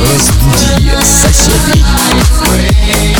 Разбуди 0.00 0.90
соседей. 1.02 1.84
Dreaming 2.42 3.16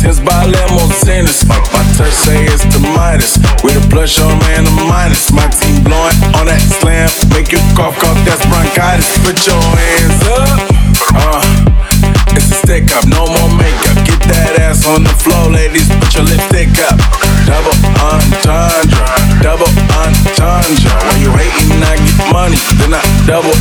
Tens 0.00 0.20
by 0.20 0.46
Lemo 0.46 0.88
centers. 0.92 1.44
My 1.46 1.58
touch 1.98 2.12
say 2.12 2.46
it's 2.46 2.64
the 2.72 2.80
Midas. 2.96 3.36
With 3.64 3.76
a 3.76 3.84
plush 3.90 4.20
on 4.20 4.38
man, 4.46 4.64
the 4.64 4.74
minus. 4.88 5.32
My 5.32 5.46
team 5.48 5.82
blowing 5.84 6.16
on 6.38 6.46
that 6.46 6.62
slam. 6.80 7.10
Make 7.34 7.52
you 7.52 7.60
cough, 7.76 7.96
cough, 7.98 8.18
that's 8.24 8.44
bronchitis. 8.48 9.10
Put 9.26 9.38
your 9.46 9.60
hands 9.60 10.22
up. 10.28 10.82
Uh, 11.12 11.42
it's 12.32 12.48
a 12.48 12.56
stick 12.64 12.88
up, 12.96 13.04
no 13.06 13.28
more 13.28 13.52
makeup. 13.60 13.96
Get 14.08 14.20
that 14.32 14.56
ass 14.64 14.88
on 14.88 15.04
the 15.04 15.12
floor, 15.20 15.52
ladies. 15.52 15.84
Put 16.00 16.16
your 16.16 16.24
lipstick 16.24 16.72
up. 16.88 16.96
Double 17.44 17.76
entendre, 18.00 19.04
double 19.44 19.68
entendre. 20.00 20.92
When 21.12 21.18
you 21.20 21.30
hating, 21.36 21.82
I 21.84 22.00
get 22.00 22.16
money, 22.32 22.56
then 22.80 22.96
I 22.96 23.02
double 23.28 23.52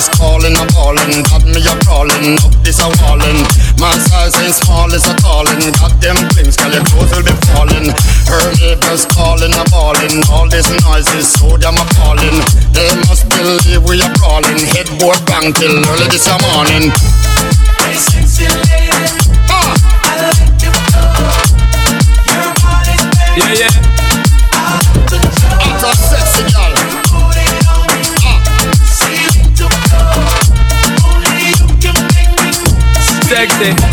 is 0.00 0.08
calling, 0.16 0.56
I'm 0.56 0.68
calling. 0.72 1.20
Got 1.28 1.44
me 1.44 1.60
a 1.60 1.74
crawling, 1.84 2.40
up 2.40 2.56
this 2.64 2.80
a 2.80 2.88
walling. 3.04 3.44
My 3.76 3.92
size 4.08 4.32
ain't 4.40 4.56
small, 4.56 4.88
it's 4.88 5.04
a 5.04 5.14
calling. 5.20 5.60
Got 5.76 5.92
them 6.00 6.16
things, 6.32 6.56
girl, 6.56 6.72
your 6.72 6.84
clothes 6.88 7.12
will 7.12 7.26
be 7.28 7.36
falling. 7.52 7.92
Her 8.24 8.44
neighbors 8.64 9.04
calling, 9.12 9.52
I'm 9.52 9.68
balling. 9.68 10.24
All 10.32 10.48
this 10.48 10.72
noise 10.88 11.08
is 11.12 11.28
so 11.28 11.56
damn 11.60 11.76
appalling. 11.76 12.40
They 12.72 12.88
must 13.04 13.28
believe 13.28 13.84
we 13.84 14.00
are 14.00 14.12
crawling. 14.16 14.60
Headboard 14.72 15.20
bang 15.28 15.52
till 15.52 15.76
early 15.76 16.08
this 16.08 16.28
morning. 16.48 16.88
Hey, 17.84 17.96
sexy 18.00 18.48
I 18.48 18.56
like 20.16 20.64
your 20.64 20.72
flow. 20.72 21.12
Your 22.24 22.48
body's 22.64 23.04
sexy 33.40 33.89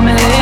family. 0.00 0.37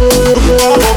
good, 0.00 0.10
good, 0.10 0.80
good. 0.80 0.89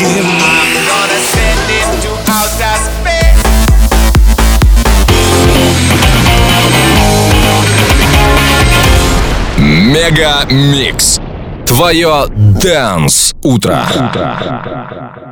again. 0.00 0.24
I'm 0.24 0.72
gonna 0.88 1.20
send 1.20 1.70
it 1.78 1.88
to 2.02 2.10
outer 2.32 2.76
space. 2.88 3.42
Мега 9.58 10.46
Микс. 10.50 11.20
Твое 11.66 12.26
Дэнс 12.28 13.34
Утро. 13.42 13.86
утро. 13.94 15.29